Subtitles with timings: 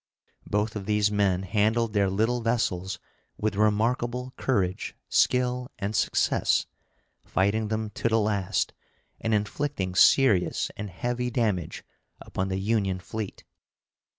[0.47, 2.97] Both of these men handled their little vessels
[3.37, 6.65] with remarkable courage, skill, and success,
[7.23, 8.73] fighting them to the last,
[9.19, 11.83] and inflicting serious and heavy damage
[12.19, 13.43] upon the Union fleet.